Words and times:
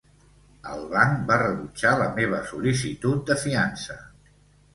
El 0.75 0.79
banc 0.93 1.19
va 1.27 1.37
rebutjar 1.41 1.91
la 1.99 2.07
meva 2.15 2.41
sol·licitud 2.53 3.23
de 3.29 3.37
fiança. 3.45 4.01